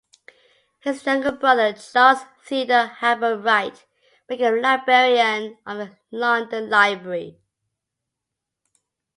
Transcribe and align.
His 0.79 1.05
younger 1.05 1.31
brother 1.31 1.73
Charles 1.73 2.23
Theodore 2.43 2.87
Hagberg 2.87 3.45
Wright 3.45 3.85
became 4.25 4.59
librarian 4.59 5.59
of 5.63 5.77
the 5.77 5.95
London 6.09 6.71
Library. 6.71 7.39